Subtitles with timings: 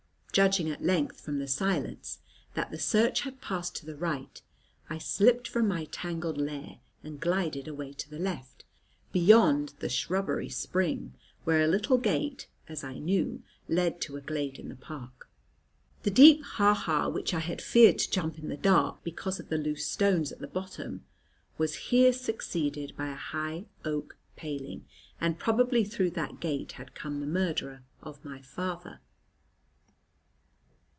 [0.33, 2.19] Judging at length, from the silence,
[2.53, 4.41] that the search had passed to the right,
[4.89, 8.63] I slipped from my tangled lair, and glided away to the left,
[9.11, 14.57] beyond the shrubbery spring, where a little gate, as I knew, led to a glade
[14.57, 15.29] in the park.
[16.03, 19.49] The deep ha ha which I had feared to jump in the dark, because of
[19.49, 21.03] the loose stones at the bottom,
[21.57, 24.85] was here succeeded by a high oak paling,
[25.19, 29.01] and probably through that gate had come the murderer of my father.